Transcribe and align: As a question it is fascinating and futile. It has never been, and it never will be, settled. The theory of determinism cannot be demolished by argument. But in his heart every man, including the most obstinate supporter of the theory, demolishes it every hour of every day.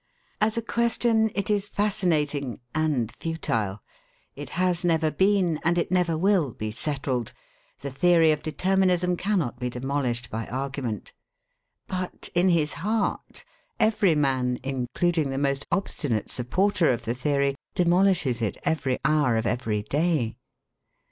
As 0.41 0.57
a 0.57 0.63
question 0.63 1.29
it 1.35 1.47
is 1.51 1.69
fascinating 1.69 2.59
and 2.73 3.13
futile. 3.19 3.83
It 4.35 4.49
has 4.57 4.83
never 4.83 5.11
been, 5.11 5.59
and 5.63 5.77
it 5.77 5.91
never 5.91 6.17
will 6.17 6.53
be, 6.55 6.71
settled. 6.71 7.33
The 7.81 7.91
theory 7.91 8.31
of 8.31 8.41
determinism 8.41 9.15
cannot 9.15 9.59
be 9.59 9.69
demolished 9.69 10.31
by 10.31 10.47
argument. 10.47 11.13
But 11.85 12.29
in 12.33 12.49
his 12.49 12.73
heart 12.73 13.43
every 13.79 14.15
man, 14.15 14.57
including 14.63 15.29
the 15.29 15.37
most 15.37 15.67
obstinate 15.71 16.31
supporter 16.31 16.91
of 16.91 17.05
the 17.05 17.13
theory, 17.13 17.53
demolishes 17.75 18.41
it 18.41 18.57
every 18.65 18.97
hour 19.05 19.37
of 19.37 19.45
every 19.45 19.83
day. 19.83 20.35